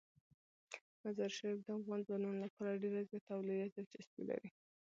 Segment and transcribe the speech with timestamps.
[1.03, 4.49] مزارشریف د افغان ځوانانو لپاره ډیره زیاته او لویه دلچسپي لري.